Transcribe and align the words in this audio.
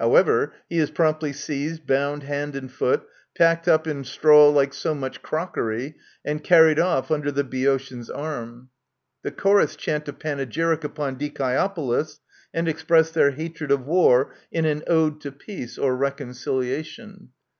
However, 0.00 0.54
he 0.70 0.78
is 0.78 0.90
promptly 0.90 1.34
seized, 1.34 1.86
bound 1.86 2.22
hand 2.22 2.56
and 2.56 2.72
foot, 2.72 3.06
packed 3.36 3.68
up 3.68 3.86
in 3.86 4.02
straw 4.04 4.48
like 4.48 4.72
so 4.72 4.94
much 4.94 5.20
crockery, 5.20 5.96
and 6.24 6.42
carried 6.42 6.78
off 6.78 7.10
under 7.10 7.30
the 7.30 7.44
Boeotian's 7.44 8.08
arm. 8.08 8.70
The 9.24 9.30
Chorus 9.30 9.76
chant 9.76 10.08
a 10.08 10.14
panegyric 10.14 10.84
upon 10.84 11.16
Dicaeopolis, 11.18 12.20
and 12.54 12.66
express 12.66 13.10
their 13.10 13.32
hatred 13.32 13.70
of 13.70 13.84
war 13.84 14.34
in 14.50 14.64
an 14.64 14.84
Ode 14.86 15.20
to 15.20 15.30
Peace, 15.30 15.76
or 15.76 15.94
Reconciliation. 15.94 17.28